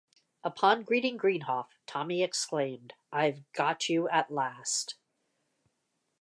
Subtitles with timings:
[0.43, 4.95] Upon greeting Greenhoff, Tommy exclaimed, I've got you at last.